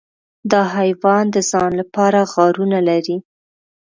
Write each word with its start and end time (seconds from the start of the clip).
دا 0.51 0.61
حیوان 0.77 1.25
د 1.31 1.37
ځان 1.51 1.71
لپاره 1.81 2.19
غارونه 2.33 2.79
لري. 2.89 3.17